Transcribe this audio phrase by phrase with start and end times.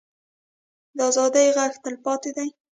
[0.97, 2.49] د ازادۍ غږ تلپاتې دی